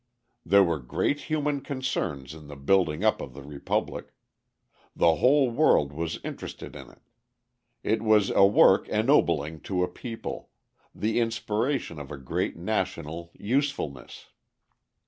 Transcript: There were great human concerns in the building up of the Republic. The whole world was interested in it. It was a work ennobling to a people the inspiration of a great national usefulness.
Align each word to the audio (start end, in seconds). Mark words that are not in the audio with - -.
There 0.43 0.63
were 0.63 0.79
great 0.79 1.29
human 1.29 1.61
concerns 1.61 2.33
in 2.33 2.47
the 2.47 2.55
building 2.55 3.03
up 3.03 3.21
of 3.21 3.35
the 3.35 3.43
Republic. 3.43 4.15
The 4.95 5.17
whole 5.17 5.51
world 5.51 5.93
was 5.93 6.19
interested 6.23 6.75
in 6.75 6.89
it. 6.89 7.03
It 7.83 8.01
was 8.01 8.31
a 8.31 8.43
work 8.43 8.87
ennobling 8.89 9.59
to 9.65 9.83
a 9.83 9.87
people 9.87 10.49
the 10.95 11.19
inspiration 11.19 11.99
of 11.99 12.09
a 12.11 12.17
great 12.17 12.57
national 12.57 13.29
usefulness. 13.35 14.29